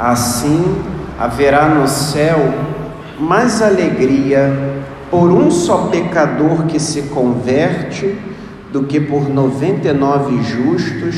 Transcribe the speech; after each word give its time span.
Assim 0.00 0.76
haverá 1.18 1.68
no 1.68 1.86
céu 1.86 2.38
mais 3.18 3.60
alegria 3.60 4.50
por 5.10 5.30
um 5.30 5.50
só 5.50 5.88
pecador 5.88 6.64
que 6.64 6.80
se 6.80 7.02
converte 7.02 8.16
do 8.72 8.84
que 8.84 8.98
por 8.98 9.28
99 9.28 10.42
justos 10.42 11.16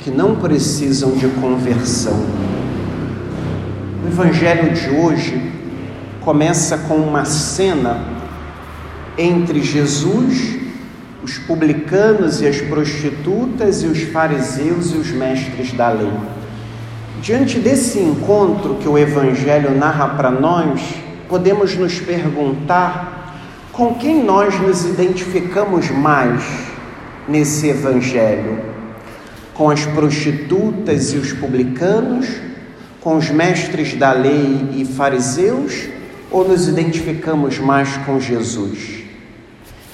que 0.00 0.10
não 0.10 0.36
precisam 0.36 1.12
de 1.12 1.28
conversão. 1.28 2.22
O 4.04 4.08
evangelho 4.08 4.74
de 4.74 4.90
hoje 4.90 5.52
começa 6.20 6.76
com 6.76 6.96
uma 6.96 7.24
cena 7.24 8.04
entre 9.16 9.62
Jesus, 9.62 10.58
os 11.22 11.38
publicanos 11.38 12.42
e 12.42 12.46
as 12.46 12.60
prostitutas 12.60 13.82
e 13.82 13.86
os 13.86 14.02
fariseus 14.02 14.92
e 14.92 14.98
os 14.98 15.10
mestres 15.10 15.72
da 15.72 15.88
lei. 15.88 16.12
Diante 17.20 17.58
desse 17.58 17.98
encontro 17.98 18.76
que 18.76 18.88
o 18.88 18.96
evangelho 18.96 19.76
narra 19.76 20.08
para 20.16 20.30
nós, 20.30 20.80
podemos 21.28 21.76
nos 21.76 22.00
perguntar 22.00 23.36
com 23.72 23.94
quem 23.94 24.24
nós 24.24 24.58
nos 24.58 24.86
identificamos 24.86 25.90
mais 25.90 26.42
nesse 27.28 27.68
evangelho 27.68 28.70
com 29.52 29.68
as 29.68 29.84
prostitutas 29.84 31.12
e 31.12 31.18
os 31.18 31.34
publicanos, 31.34 32.26
com 33.02 33.18
os 33.18 33.28
mestres 33.28 33.94
da 33.94 34.10
lei 34.10 34.70
e 34.74 34.86
fariseus, 34.86 35.88
ou 36.30 36.48
nos 36.48 36.66
identificamos 36.66 37.58
mais 37.58 37.98
com 37.98 38.18
Jesus? 38.18 39.02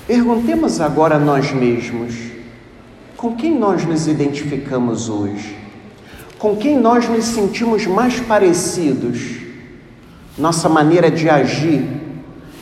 Perguntemos 0.07 0.81
agora 0.81 1.17
a 1.17 1.19
nós 1.19 1.51
mesmos: 1.51 2.15
com 3.17 3.35
quem 3.35 3.59
nós 3.59 3.85
nos 3.85 4.07
identificamos 4.07 5.09
hoje? 5.09 5.66
Com 6.39 6.55
quem 6.57 6.79
nós 6.79 7.09
nos 7.09 7.25
sentimos 7.25 7.87
mais 7.87 8.21
parecidos? 8.21 9.39
Nossa 10.37 10.69
maneira 10.69 11.11
de 11.11 11.31
agir, 11.31 11.83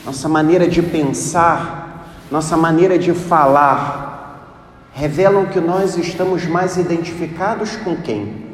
nossa 0.05 0.29
maneira 0.29 0.65
de 0.65 0.81
pensar, 0.81 2.15
nossa 2.31 2.55
maneira 2.55 2.97
de 2.97 3.13
falar, 3.13 4.87
revelam 4.93 5.47
que 5.47 5.59
nós 5.59 5.97
estamos 5.97 6.45
mais 6.45 6.77
identificados 6.77 7.75
com 7.75 7.97
quem? 7.97 8.45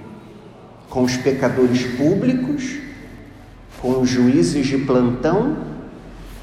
Com 0.89 1.03
os 1.03 1.15
pecadores 1.17 1.83
públicos, 1.95 2.79
com 3.79 4.01
os 4.01 4.09
juízes 4.09 4.65
de 4.65 4.79
plantão 4.79 5.55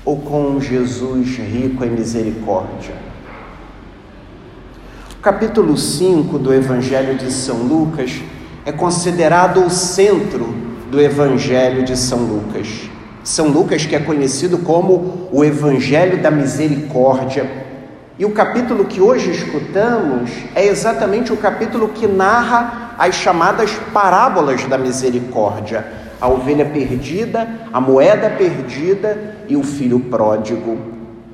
ou 0.05 0.21
com 0.21 0.61
Jesus 0.61 1.37
rico 1.37 1.85
em 1.85 1.91
misericórdia? 1.91 2.95
O 5.19 5.21
capítulo 5.21 5.77
5 5.77 6.39
do 6.39 6.55
Evangelho 6.55 7.19
de 7.19 7.33
São 7.33 7.65
Lucas 7.65 8.23
é 8.69 8.73
considerado 8.73 9.65
o 9.65 9.71
centro 9.71 10.55
do 10.91 11.01
Evangelho 11.01 11.87
de 11.87 11.97
São 11.97 12.19
Lucas. 12.19 12.69
São 13.25 13.49
Lucas, 13.49 13.87
que 13.87 13.97
é 13.97 13.99
conhecido 13.99 14.59
como 14.59 15.27
o 15.33 15.43
Evangelho 15.43 16.21
da 16.21 16.31
Misericórdia, 16.31 17.51
e 18.19 18.27
o 18.27 18.31
capítulo 18.33 18.85
que 18.85 19.01
hoje 19.01 19.31
escutamos 19.31 20.31
é 20.55 20.67
exatamente 20.67 21.33
o 21.33 21.37
capítulo 21.39 21.89
que 21.89 22.07
narra 22.07 22.95
as 22.99 23.15
chamadas 23.15 23.71
parábolas 23.91 24.63
da 24.67 24.77
misericórdia: 24.77 25.87
a 26.21 26.29
ovelha 26.29 26.67
perdida, 26.67 27.49
a 27.73 27.81
moeda 27.81 28.29
perdida 28.29 29.35
e 29.49 29.57
o 29.57 29.63
filho 29.63 29.99
pródigo. 29.99 30.77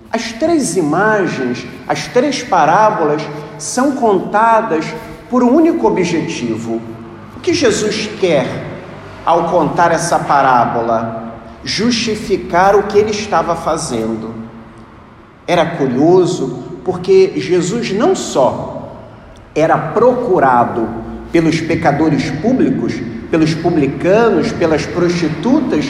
As 0.08 0.30
três 0.30 0.76
imagens, 0.76 1.66
as 1.88 2.06
três 2.06 2.44
parábolas 2.44 3.22
são 3.58 3.96
contadas 3.96 4.84
por 5.28 5.42
um 5.42 5.52
único 5.52 5.84
objetivo. 5.88 6.80
Que 7.44 7.52
Jesus 7.52 8.08
quer 8.18 8.46
ao 9.22 9.50
contar 9.50 9.92
essa 9.92 10.18
parábola? 10.18 11.34
Justificar 11.62 12.74
o 12.74 12.84
que 12.84 12.96
ele 12.96 13.10
estava 13.10 13.54
fazendo. 13.54 14.34
Era 15.46 15.66
curioso 15.76 16.64
porque 16.82 17.34
Jesus 17.36 17.92
não 17.92 18.16
só 18.16 18.96
era 19.54 19.76
procurado 19.76 20.88
pelos 21.30 21.60
pecadores 21.60 22.30
públicos, 22.30 22.94
pelos 23.30 23.52
publicanos, 23.52 24.50
pelas 24.50 24.86
prostitutas, 24.86 25.84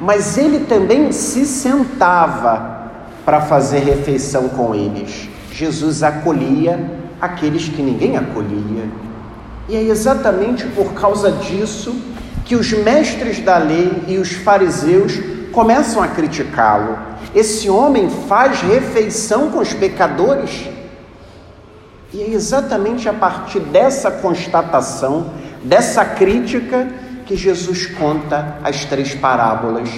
mas 0.00 0.38
ele 0.38 0.60
também 0.60 1.12
se 1.12 1.44
sentava 1.44 2.92
para 3.26 3.42
fazer 3.42 3.80
refeição 3.80 4.48
com 4.48 4.74
eles. 4.74 5.28
Jesus 5.52 6.02
acolhia 6.02 6.82
aqueles 7.20 7.68
que 7.68 7.82
ninguém 7.82 8.16
acolhia. 8.16 8.88
E 9.68 9.76
é 9.76 9.82
exatamente 9.82 10.66
por 10.68 10.92
causa 10.94 11.32
disso 11.32 11.94
que 12.44 12.54
os 12.54 12.72
mestres 12.72 13.40
da 13.40 13.56
lei 13.58 14.04
e 14.06 14.18
os 14.18 14.32
fariseus 14.32 15.12
começam 15.52 16.02
a 16.02 16.08
criticá-lo 16.08 17.14
esse 17.34 17.68
homem 17.68 18.08
faz 18.08 18.60
refeição 18.60 19.50
com 19.50 19.58
os 19.58 19.72
pecadores. 19.72 20.68
E 22.12 22.22
é 22.22 22.30
exatamente 22.30 23.08
a 23.08 23.12
partir 23.12 23.58
dessa 23.58 24.08
constatação, 24.08 25.32
dessa 25.64 26.04
crítica, 26.04 26.86
que 27.26 27.36
Jesus 27.36 27.86
conta 27.86 28.58
as 28.62 28.84
três 28.84 29.14
parábolas. 29.14 29.88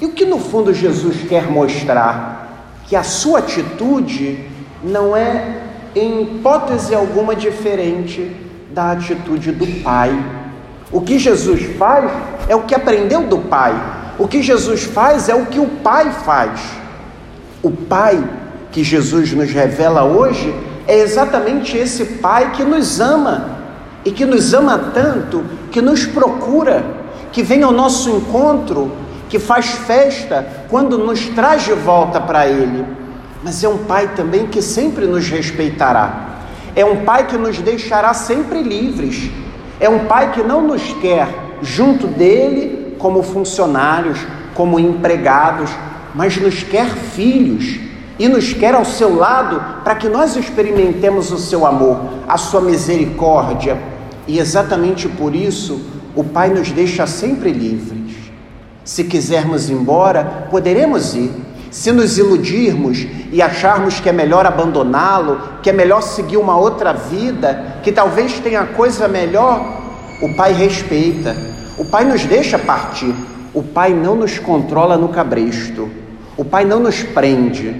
E 0.00 0.06
o 0.06 0.12
que 0.12 0.24
no 0.24 0.40
fundo 0.40 0.74
Jesus 0.74 1.28
quer 1.28 1.48
mostrar? 1.48 2.72
Que 2.88 2.96
a 2.96 3.04
sua 3.04 3.38
atitude 3.38 4.48
não 4.82 5.16
é, 5.16 5.60
em 5.94 6.22
hipótese 6.22 6.92
alguma, 6.92 7.36
diferente 7.36 8.34
da 8.72 8.92
atitude 8.92 9.52
do 9.52 9.66
Pai. 9.82 10.12
O 10.92 11.00
que 11.00 11.18
Jesus 11.18 11.76
faz 11.76 12.10
é 12.48 12.54
o 12.54 12.62
que 12.62 12.74
aprendeu 12.74 13.24
do 13.24 13.38
Pai. 13.38 13.74
O 14.18 14.28
que 14.28 14.42
Jesus 14.42 14.84
faz 14.84 15.28
é 15.28 15.34
o 15.34 15.46
que 15.46 15.58
o 15.58 15.66
Pai 15.66 16.10
faz. 16.10 16.60
O 17.62 17.70
Pai 17.70 18.22
que 18.72 18.84
Jesus 18.84 19.32
nos 19.32 19.50
revela 19.50 20.04
hoje 20.04 20.54
é 20.86 20.98
exatamente 20.98 21.76
esse 21.76 22.04
Pai 22.04 22.52
que 22.52 22.64
nos 22.64 23.00
ama 23.00 23.58
e 24.04 24.10
que 24.10 24.24
nos 24.24 24.54
ama 24.54 24.90
tanto, 24.94 25.44
que 25.70 25.80
nos 25.80 26.06
procura, 26.06 26.84
que 27.32 27.42
vem 27.42 27.62
ao 27.62 27.72
nosso 27.72 28.10
encontro, 28.10 28.90
que 29.28 29.38
faz 29.38 29.66
festa 29.66 30.46
quando 30.68 30.98
nos 30.98 31.26
traz 31.28 31.64
de 31.64 31.72
volta 31.72 32.20
para 32.20 32.46
Ele. 32.46 32.84
Mas 33.42 33.62
é 33.62 33.68
um 33.68 33.78
Pai 33.78 34.08
também 34.14 34.46
que 34.46 34.60
sempre 34.60 35.06
nos 35.06 35.28
respeitará. 35.28 36.29
É 36.74 36.84
um 36.84 37.04
Pai 37.04 37.26
que 37.26 37.36
nos 37.36 37.58
deixará 37.58 38.14
sempre 38.14 38.62
livres. 38.62 39.30
É 39.78 39.88
um 39.88 40.06
Pai 40.06 40.32
que 40.32 40.42
não 40.42 40.62
nos 40.66 40.92
quer 40.94 41.28
junto 41.62 42.06
dele 42.06 42.94
como 42.98 43.22
funcionários, 43.22 44.18
como 44.54 44.78
empregados, 44.78 45.70
mas 46.14 46.36
nos 46.36 46.62
quer 46.62 46.88
filhos 46.88 47.80
e 48.18 48.28
nos 48.28 48.52
quer 48.52 48.74
ao 48.74 48.84
seu 48.84 49.16
lado 49.16 49.82
para 49.82 49.94
que 49.94 50.08
nós 50.08 50.36
experimentemos 50.36 51.32
o 51.32 51.38
seu 51.38 51.64
amor, 51.64 52.00
a 52.28 52.36
sua 52.36 52.60
misericórdia. 52.60 53.80
E 54.26 54.38
exatamente 54.38 55.08
por 55.08 55.34
isso, 55.34 55.80
o 56.14 56.22
Pai 56.22 56.50
nos 56.50 56.70
deixa 56.70 57.06
sempre 57.06 57.50
livres. 57.50 58.14
Se 58.84 59.04
quisermos 59.04 59.70
ir 59.70 59.74
embora, 59.74 60.46
poderemos 60.50 61.14
ir. 61.14 61.30
Se 61.70 61.92
nos 61.92 62.18
iludirmos 62.18 63.06
e 63.30 63.40
acharmos 63.40 64.00
que 64.00 64.08
é 64.08 64.12
melhor 64.12 64.44
abandoná-lo, 64.44 65.40
que 65.62 65.70
é 65.70 65.72
melhor 65.72 66.02
seguir 66.02 66.36
uma 66.36 66.56
outra 66.56 66.92
vida, 66.92 67.76
que 67.82 67.92
talvez 67.92 68.40
tenha 68.40 68.64
coisa 68.66 69.06
melhor, 69.06 69.80
o 70.20 70.34
Pai 70.34 70.52
respeita. 70.52 71.36
O 71.78 71.84
Pai 71.84 72.04
nos 72.04 72.24
deixa 72.24 72.58
partir. 72.58 73.14
O 73.54 73.62
Pai 73.62 73.94
não 73.94 74.16
nos 74.16 74.38
controla 74.38 74.96
no 74.96 75.08
cabresto. 75.08 75.88
O 76.36 76.44
Pai 76.44 76.64
não 76.64 76.80
nos 76.80 77.02
prende, 77.02 77.76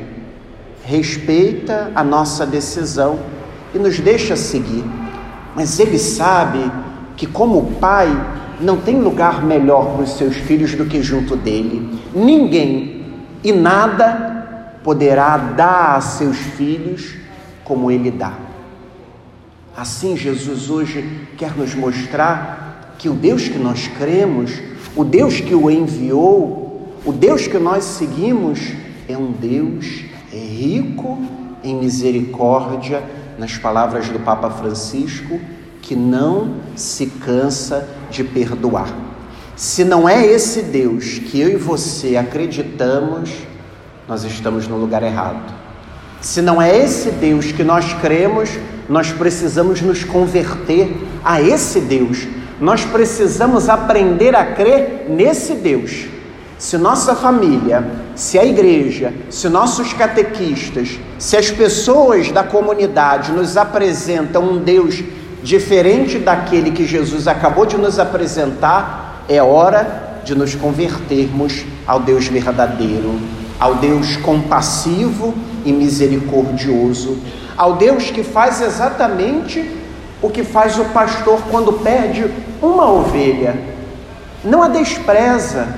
respeita 0.84 1.90
a 1.94 2.04
nossa 2.04 2.46
decisão 2.46 3.18
e 3.74 3.78
nos 3.78 3.98
deixa 3.98 4.36
seguir. 4.36 4.84
Mas 5.54 5.80
Ele 5.80 5.98
sabe 5.98 6.70
que, 7.16 7.26
como 7.26 7.72
Pai, 7.80 8.08
não 8.60 8.76
tem 8.76 9.00
lugar 9.00 9.42
melhor 9.44 9.94
para 9.94 10.02
os 10.02 10.16
seus 10.16 10.36
filhos 10.36 10.74
do 10.74 10.84
que 10.84 11.02
junto 11.02 11.36
dele. 11.36 11.98
Ninguém 12.14 12.99
e 13.42 13.52
nada 13.52 14.78
poderá 14.82 15.36
dar 15.36 15.96
a 15.96 16.00
seus 16.00 16.36
filhos 16.36 17.14
como 17.64 17.90
Ele 17.90 18.10
dá. 18.10 18.34
Assim, 19.76 20.16
Jesus 20.16 20.68
hoje 20.68 21.28
quer 21.36 21.56
nos 21.56 21.74
mostrar 21.74 22.94
que 22.98 23.08
o 23.08 23.14
Deus 23.14 23.48
que 23.48 23.58
nós 23.58 23.88
cremos, 23.88 24.52
o 24.94 25.04
Deus 25.04 25.40
que 25.40 25.54
o 25.54 25.70
enviou, 25.70 26.98
o 27.04 27.12
Deus 27.12 27.46
que 27.46 27.58
nós 27.58 27.84
seguimos 27.84 28.60
é 29.08 29.16
um 29.16 29.32
Deus 29.32 30.04
rico 30.30 31.18
em 31.62 31.76
misericórdia, 31.76 33.02
nas 33.38 33.56
palavras 33.56 34.08
do 34.08 34.18
Papa 34.20 34.50
Francisco, 34.50 35.40
que 35.80 35.96
não 35.96 36.56
se 36.76 37.06
cansa 37.06 37.88
de 38.10 38.22
perdoar. 38.22 39.09
Se 39.60 39.84
não 39.84 40.08
é 40.08 40.24
esse 40.24 40.62
Deus 40.62 41.18
que 41.18 41.38
eu 41.38 41.50
e 41.50 41.56
você 41.56 42.16
acreditamos, 42.16 43.30
nós 44.08 44.24
estamos 44.24 44.66
no 44.66 44.78
lugar 44.78 45.02
errado. 45.02 45.52
Se 46.18 46.40
não 46.40 46.62
é 46.62 46.74
esse 46.74 47.10
Deus 47.10 47.52
que 47.52 47.62
nós 47.62 47.92
cremos, 48.00 48.48
nós 48.88 49.12
precisamos 49.12 49.82
nos 49.82 50.02
converter 50.02 50.96
a 51.22 51.42
esse 51.42 51.78
Deus, 51.78 52.26
nós 52.58 52.86
precisamos 52.86 53.68
aprender 53.68 54.34
a 54.34 54.46
crer 54.46 55.04
nesse 55.10 55.52
Deus. 55.56 56.06
Se 56.56 56.78
nossa 56.78 57.14
família, 57.14 57.86
se 58.16 58.38
a 58.38 58.44
igreja, 58.46 59.12
se 59.28 59.46
nossos 59.50 59.92
catequistas, 59.92 60.98
se 61.18 61.36
as 61.36 61.50
pessoas 61.50 62.32
da 62.32 62.42
comunidade 62.42 63.30
nos 63.30 63.58
apresentam 63.58 64.42
um 64.42 64.58
Deus 64.58 65.04
diferente 65.42 66.18
daquele 66.18 66.70
que 66.70 66.86
Jesus 66.86 67.28
acabou 67.28 67.66
de 67.66 67.76
nos 67.76 67.98
apresentar, 67.98 69.09
é 69.28 69.42
hora 69.42 70.20
de 70.24 70.34
nos 70.34 70.54
convertermos 70.54 71.64
ao 71.86 72.00
Deus 72.00 72.26
verdadeiro, 72.26 73.18
ao 73.58 73.76
Deus 73.76 74.16
compassivo 74.16 75.34
e 75.64 75.72
misericordioso, 75.72 77.18
ao 77.56 77.74
Deus 77.74 78.10
que 78.10 78.22
faz 78.22 78.60
exatamente 78.60 79.78
o 80.22 80.28
que 80.28 80.44
faz 80.44 80.78
o 80.78 80.84
pastor 80.86 81.40
quando 81.50 81.72
perde 81.72 82.30
uma 82.62 82.90
ovelha. 82.90 83.56
Não 84.44 84.62
a 84.62 84.68
despreza, 84.68 85.68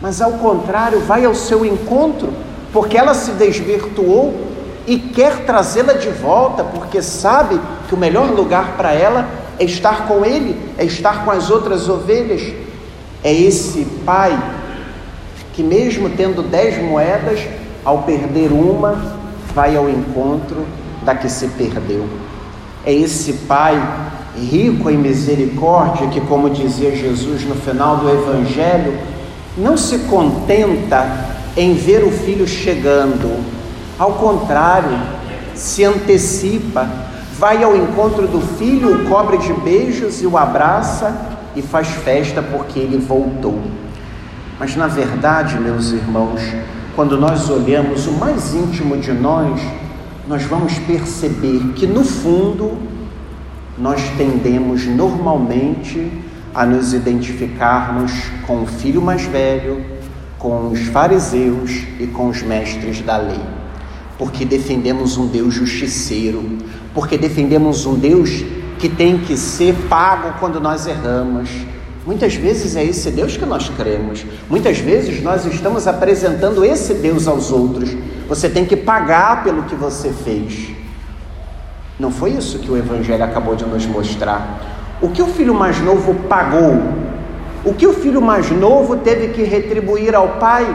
mas 0.00 0.20
ao 0.20 0.32
contrário, 0.32 1.00
vai 1.00 1.24
ao 1.24 1.34
seu 1.34 1.64
encontro, 1.64 2.32
porque 2.72 2.96
ela 2.96 3.14
se 3.14 3.32
desvirtuou 3.32 4.48
e 4.86 4.98
quer 4.98 5.44
trazê-la 5.44 5.94
de 5.94 6.08
volta, 6.08 6.64
porque 6.64 7.02
sabe 7.02 7.60
que 7.88 7.94
o 7.94 7.98
melhor 7.98 8.30
lugar 8.30 8.76
para 8.76 8.92
ela 8.92 9.28
é 9.58 9.64
estar 9.64 10.06
com 10.06 10.24
ele, 10.24 10.56
é 10.78 10.84
estar 10.84 11.24
com 11.24 11.30
as 11.30 11.50
outras 11.50 11.88
ovelhas. 11.88 12.42
É 13.22 13.32
esse 13.32 13.84
pai 14.04 14.38
que, 15.52 15.62
mesmo 15.62 16.10
tendo 16.10 16.42
dez 16.42 16.80
moedas, 16.82 17.40
ao 17.84 18.02
perder 18.02 18.52
uma, 18.52 19.16
vai 19.54 19.76
ao 19.76 19.88
encontro 19.88 20.64
da 21.02 21.14
que 21.14 21.28
se 21.28 21.48
perdeu. 21.48 22.06
É 22.84 22.92
esse 22.92 23.32
pai 23.32 23.76
rico 24.36 24.88
em 24.88 24.96
misericórdia 24.96 26.06
que, 26.08 26.20
como 26.20 26.48
dizia 26.48 26.94
Jesus 26.94 27.44
no 27.44 27.56
final 27.56 27.96
do 27.96 28.08
Evangelho, 28.08 28.96
não 29.56 29.76
se 29.76 29.98
contenta 30.00 31.26
em 31.56 31.74
ver 31.74 32.04
o 32.04 32.10
filho 32.10 32.46
chegando, 32.46 33.44
ao 33.98 34.12
contrário, 34.12 34.96
se 35.54 35.82
antecipa, 35.84 36.88
vai 37.36 37.64
ao 37.64 37.76
encontro 37.76 38.28
do 38.28 38.40
filho, 38.40 38.94
o 38.94 39.08
cobre 39.08 39.38
de 39.38 39.52
beijos 39.52 40.22
e 40.22 40.26
o 40.26 40.38
abraça 40.38 41.37
e 41.58 41.62
faz 41.62 41.88
festa 41.88 42.40
porque 42.40 42.78
ele 42.78 42.98
voltou. 42.98 43.60
Mas 44.60 44.76
na 44.76 44.86
verdade, 44.86 45.58
meus 45.58 45.90
irmãos, 45.90 46.40
quando 46.94 47.18
nós 47.18 47.50
olhamos 47.50 48.06
o 48.06 48.12
mais 48.12 48.54
íntimo 48.54 48.96
de 48.96 49.12
nós, 49.12 49.60
nós 50.28 50.44
vamos 50.44 50.78
perceber 50.80 51.72
que 51.74 51.86
no 51.86 52.04
fundo 52.04 52.78
nós 53.76 54.00
tendemos 54.16 54.86
normalmente 54.86 56.10
a 56.54 56.64
nos 56.64 56.92
identificarmos 56.92 58.12
com 58.46 58.62
o 58.62 58.66
filho 58.66 59.02
mais 59.02 59.22
velho, 59.22 59.84
com 60.38 60.68
os 60.68 60.80
fariseus 60.88 61.70
e 61.98 62.06
com 62.06 62.28
os 62.28 62.42
mestres 62.42 63.00
da 63.00 63.16
lei, 63.16 63.40
porque 64.16 64.44
defendemos 64.44 65.16
um 65.16 65.26
Deus 65.26 65.54
justiceiro, 65.54 66.58
porque 66.94 67.18
defendemos 67.18 67.84
um 67.86 67.94
Deus 67.94 68.44
que 68.78 68.88
tem 68.88 69.18
que 69.18 69.36
ser 69.36 69.74
pago 69.88 70.34
quando 70.38 70.60
nós 70.60 70.86
erramos. 70.86 71.50
Muitas 72.06 72.34
vezes 72.34 72.74
é 72.74 72.82
esse 72.82 73.10
Deus 73.10 73.36
que 73.36 73.44
nós 73.44 73.68
cremos. 73.68 74.24
Muitas 74.48 74.78
vezes 74.78 75.22
nós 75.22 75.44
estamos 75.44 75.86
apresentando 75.86 76.64
esse 76.64 76.94
Deus 76.94 77.28
aos 77.28 77.52
outros. 77.52 77.94
Você 78.28 78.48
tem 78.48 78.64
que 78.64 78.76
pagar 78.76 79.44
pelo 79.44 79.64
que 79.64 79.74
você 79.74 80.10
fez. 80.10 80.70
Não 81.98 82.10
foi 82.10 82.30
isso 82.30 82.60
que 82.60 82.70
o 82.70 82.76
Evangelho 82.76 83.24
acabou 83.24 83.54
de 83.56 83.66
nos 83.66 83.84
mostrar. 83.84 84.60
O 85.02 85.10
que 85.10 85.20
o 85.20 85.26
filho 85.26 85.54
mais 85.54 85.80
novo 85.80 86.14
pagou? 86.28 86.80
O 87.64 87.74
que 87.74 87.86
o 87.86 87.92
filho 87.92 88.22
mais 88.22 88.50
novo 88.50 88.96
teve 88.96 89.28
que 89.28 89.42
retribuir 89.42 90.14
ao 90.14 90.28
pai? 90.38 90.66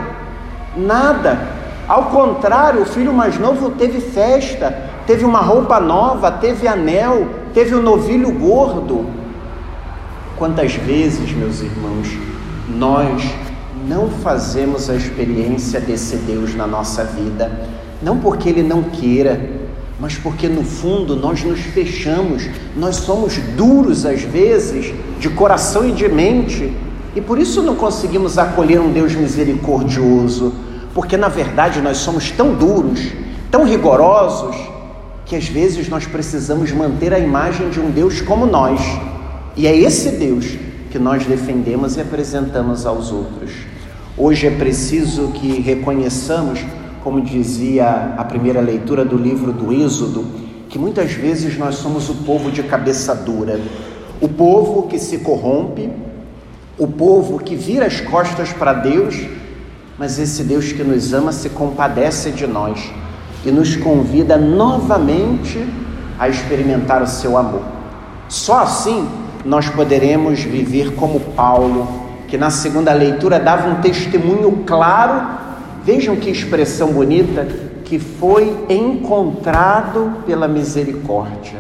Nada. 0.76 1.40
Ao 1.88 2.06
contrário, 2.06 2.82
o 2.82 2.86
filho 2.86 3.12
mais 3.12 3.40
novo 3.40 3.72
teve 3.72 4.00
festa, 4.00 4.90
teve 5.08 5.26
uma 5.26 5.40
roupa 5.40 5.80
nova, 5.80 6.32
teve 6.32 6.68
anel, 6.68 7.28
teve 7.54 7.76
o 7.76 7.80
um 7.80 7.82
novilho 7.82 8.32
gordo. 8.32 9.06
Quantas 10.38 10.74
vezes, 10.74 11.32
meus 11.32 11.62
irmãos, 11.62 12.08
nós 12.68 13.24
não 13.88 14.10
fazemos 14.10 14.90
a 14.90 14.96
experiência 14.96 15.80
desse 15.80 16.18
Deus 16.18 16.56
na 16.56 16.66
nossa 16.66 17.04
vida, 17.04 17.52
não 18.02 18.18
porque 18.18 18.50
Ele 18.50 18.64
não 18.64 18.84
queira, 18.84 19.50
mas 20.00 20.16
porque 20.16 20.48
no 20.48 20.64
fundo 20.64 21.16
nós 21.16 21.44
nos 21.44 21.60
fechamos, 21.60 22.50
nós 22.76 22.96
somos 22.96 23.38
duros 23.56 24.06
às 24.06 24.22
vezes, 24.22 24.94
de 25.20 25.30
coração 25.30 25.88
e 25.88 25.92
de 25.92 26.08
mente, 26.10 26.74
e 27.16 27.22
por 27.22 27.38
isso 27.38 27.62
não 27.62 27.76
conseguimos 27.76 28.38
acolher 28.38 28.82
um 28.82 28.92
Deus 28.92 29.14
misericordioso, 29.14 30.54
porque 30.94 31.16
na 31.16 31.28
verdade 31.28 31.82
nós 31.82 31.98
somos 31.98 32.32
tão 32.32 32.56
duros, 32.56 33.12
tão 33.52 33.64
rigorosos, 33.64 34.56
que 35.34 35.38
às 35.38 35.48
vezes 35.48 35.90
nós 35.90 36.06
precisamos 36.06 36.72
manter 36.72 37.12
a 37.12 37.18
imagem 37.18 37.72
de 37.72 37.80
um 37.80 37.90
Deus 37.90 38.22
como 38.22 38.46
nós, 38.46 38.80
e 39.58 39.66
é 39.66 39.76
esse 39.76 40.12
Deus 40.12 40.46
que 40.92 41.00
nós 41.00 41.26
defendemos 41.26 41.98
e 41.98 42.02
apresentamos 42.02 42.86
aos 42.86 43.12
outros. 43.12 43.52
Hoje 44.16 44.46
é 44.46 44.52
preciso 44.52 45.30
que 45.30 45.60
reconheçamos 45.60 46.64
como 47.04 47.20
dizia 47.20 48.14
a 48.16 48.24
primeira 48.24 48.62
leitura 48.62 49.04
do 49.04 49.18
livro 49.18 49.52
do 49.52 49.74
Êxodo, 49.74 50.24
que 50.70 50.78
muitas 50.78 51.14
vezes 51.14 51.58
nós 51.58 51.78
somos 51.78 52.08
o 52.10 52.16
povo 52.18 52.52
de 52.52 52.62
cabeça 52.62 53.16
dura, 53.16 53.60
o 54.22 54.30
povo 54.30 54.84
que 54.84 55.00
se 55.00 55.18
corrompe, 55.18 55.90
o 56.78 56.86
povo 56.86 57.40
que 57.40 57.56
vira 57.56 57.88
as 57.88 58.00
costas 58.00 58.54
para 58.54 58.72
Deus, 58.74 59.20
mas 59.98 60.20
esse 60.20 60.44
Deus 60.44 60.72
que 60.72 60.84
nos 60.84 61.12
ama 61.12 61.32
se 61.32 61.50
compadece 61.50 62.30
de 62.30 62.46
nós 62.46 62.94
e 63.46 63.52
nos 63.52 63.76
convida 63.76 64.38
novamente 64.38 65.66
a 66.18 66.30
experimentar 66.30 67.02
o 67.02 67.08
seu 67.08 67.38
amor. 67.38 67.64
Só 68.30 68.60
assim 68.60 69.08
nós 69.46 69.68
poderemos 69.70 70.42
viver 70.42 70.96
como 70.96 71.20
Paulo, 71.20 71.88
que 72.28 72.38
na 72.38 72.50
segunda 72.50 72.94
leitura 72.94 73.40
dava 73.40 73.70
um 73.70 73.82
testemunho 73.82 74.64
claro 74.66 75.44
Vejam 75.84 76.16
que 76.16 76.30
expressão 76.30 76.94
bonita 76.94 77.46
que 77.84 78.00
foi 78.00 78.66
encontrado 78.70 80.24
pela 80.26 80.48
misericórdia, 80.48 81.60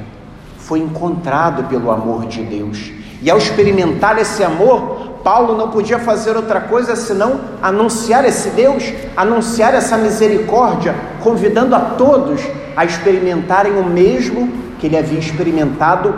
foi 0.58 0.80
encontrado 0.80 1.66
pelo 1.68 1.92
amor 1.92 2.26
de 2.26 2.42
Deus. 2.42 2.94
E 3.22 3.30
ao 3.30 3.38
experimentar 3.38 4.18
esse 4.18 4.42
amor, 4.42 5.03
Paulo 5.24 5.58
não 5.58 5.72
podia 5.72 6.00
fazer 6.00 6.36
outra 6.36 6.60
coisa 6.60 6.96
senão 6.96 7.40
anunciar 7.62 8.26
esse 8.26 8.50
Deus, 8.50 8.94
anunciar 9.16 9.74
essa 9.74 9.98
misericórdia, 9.98 10.94
convidando 11.22 11.74
a 11.74 11.80
todos 11.80 12.42
a 12.76 12.84
experimentarem 12.84 13.74
o 13.78 13.86
mesmo 13.86 14.52
que 14.80 14.88
ele 14.88 14.98
havia 14.98 15.20
experimentado 15.20 16.14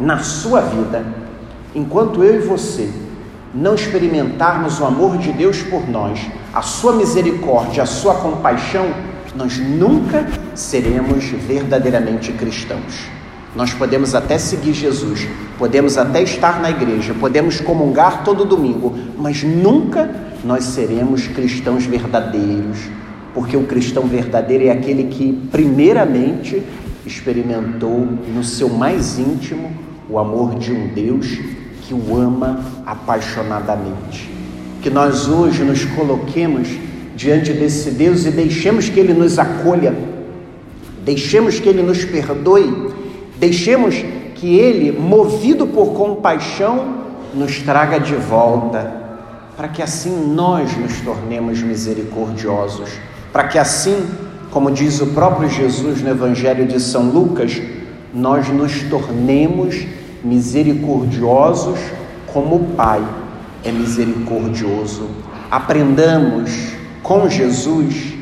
na 0.00 0.18
sua 0.18 0.60
vida. 0.60 1.04
Enquanto 1.74 2.24
eu 2.24 2.36
e 2.36 2.46
você 2.46 2.90
não 3.54 3.76
experimentarmos 3.76 4.80
o 4.80 4.84
amor 4.84 5.16
de 5.16 5.30
Deus 5.32 5.62
por 5.62 5.88
nós, 5.88 6.20
a 6.52 6.60
sua 6.60 6.92
misericórdia, 6.92 7.84
a 7.84 7.86
sua 7.86 8.14
compaixão, 8.14 8.92
nós 9.36 9.58
nunca 9.58 10.26
seremos 10.54 11.24
verdadeiramente 11.24 12.32
cristãos. 12.32 13.08
Nós 13.54 13.72
podemos 13.72 14.14
até 14.14 14.36
seguir 14.36 14.72
Jesus, 14.72 15.28
podemos 15.58 15.96
até 15.96 16.22
estar 16.22 16.60
na 16.60 16.70
igreja, 16.70 17.14
podemos 17.14 17.60
comungar 17.60 18.24
todo 18.24 18.44
domingo, 18.44 18.94
mas 19.16 19.44
nunca 19.44 20.10
nós 20.44 20.64
seremos 20.64 21.28
cristãos 21.28 21.86
verdadeiros, 21.86 22.78
porque 23.32 23.56
o 23.56 23.62
cristão 23.62 24.06
verdadeiro 24.06 24.64
é 24.64 24.70
aquele 24.70 25.04
que, 25.04 25.32
primeiramente, 25.52 26.62
experimentou 27.06 28.08
no 28.34 28.42
seu 28.42 28.68
mais 28.68 29.18
íntimo 29.18 29.70
o 30.08 30.18
amor 30.18 30.58
de 30.58 30.72
um 30.72 30.88
Deus 30.88 31.38
que 31.82 31.94
o 31.94 32.16
ama 32.16 32.64
apaixonadamente. 32.84 34.30
Que 34.82 34.90
nós 34.90 35.28
hoje 35.28 35.62
nos 35.62 35.84
coloquemos 35.84 36.68
diante 37.14 37.52
desse 37.52 37.90
Deus 37.92 38.26
e 38.26 38.30
deixemos 38.30 38.88
que 38.88 38.98
Ele 38.98 39.14
nos 39.14 39.38
acolha, 39.38 39.94
deixemos 41.04 41.60
que 41.60 41.68
Ele 41.68 41.82
nos 41.82 42.04
perdoe, 42.04 42.92
deixemos 43.36 43.94
que 44.34 44.56
Ele, 44.56 44.92
movido 44.92 45.66
por 45.66 45.92
compaixão, 45.94 47.04
nos 47.34 47.60
traga 47.60 47.98
de 47.98 48.14
volta, 48.14 49.02
para 49.56 49.68
que 49.68 49.82
assim 49.82 50.32
nós 50.34 50.76
nos 50.76 51.00
tornemos 51.00 51.60
misericordiosos, 51.62 52.90
para 53.32 53.44
que 53.44 53.58
assim, 53.58 54.06
como 54.50 54.70
diz 54.70 55.00
o 55.00 55.08
próprio 55.08 55.48
Jesus 55.48 56.02
no 56.02 56.10
Evangelho 56.10 56.66
de 56.66 56.80
São 56.80 57.10
Lucas, 57.10 57.60
nós 58.12 58.48
nos 58.48 58.82
tornemos 58.84 59.84
misericordiosos 60.22 61.78
como 62.32 62.56
o 62.56 62.64
Pai 62.76 63.04
é 63.64 63.72
misericordioso. 63.72 65.08
Aprendamos 65.50 66.74
com 67.02 67.28
Jesus 67.28 68.14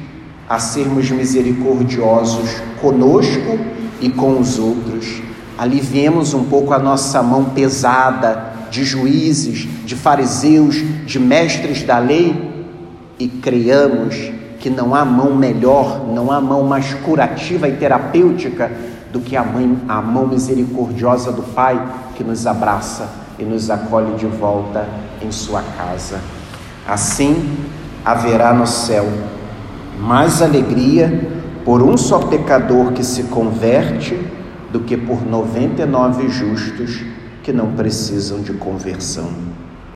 a 0.49 0.59
sermos 0.59 1.11
misericordiosos 1.11 2.61
conosco 2.81 3.59
e 4.03 4.11
com 4.11 4.39
os 4.39 4.59
outros. 4.59 5.23
Aliviemos 5.57 6.35
um 6.35 6.45
pouco 6.45 6.75
a 6.75 6.79
nossa 6.79 7.23
mão 7.23 7.45
pesada 7.47 8.53
de 8.71 8.85
juízes, 8.85 9.69
de 9.85 9.95
fariseus, 9.95 10.77
de 11.07 11.19
mestres 11.19 11.83
da 11.83 11.99
lei 11.99 12.51
e 13.19 13.29
creiamos 13.29 14.33
que 14.59 14.69
não 14.69 14.95
há 14.95 15.05
mão 15.05 15.35
melhor, 15.35 16.07
não 16.09 16.31
há 16.31 16.41
mão 16.41 16.65
mais 16.65 16.95
curativa 16.95 17.69
e 17.69 17.77
terapêutica 17.77 18.71
do 19.13 19.21
que 19.21 19.37
a, 19.37 19.45
mãe, 19.45 19.79
a 19.89 20.01
mão 20.01 20.27
misericordiosa 20.27 21.31
do 21.31 21.43
Pai 21.43 21.81
que 22.17 22.25
nos 22.25 22.47
abraça 22.47 23.09
e 23.39 23.45
nos 23.45 23.71
acolhe 23.71 24.15
de 24.15 24.27
volta 24.27 24.89
em 25.21 25.31
sua 25.31 25.63
casa. 25.77 26.21
Assim 26.89 27.57
haverá 28.05 28.53
no 28.53 28.67
céu 28.67 29.07
mais 30.01 30.41
alegria 30.41 31.42
por 31.65 31.83
um 31.83 31.97
só 31.97 32.19
pecador 32.19 32.93
que 32.93 33.05
se 33.05 33.25
converte 33.25 34.19
do 34.73 34.81
que 34.81 34.97
por 34.97 35.25
99 35.25 36.29
justos 36.29 37.05
que 37.43 37.53
não 37.53 37.73
precisam 37.73 38.41
de 38.41 38.53
conversão. 38.55 39.29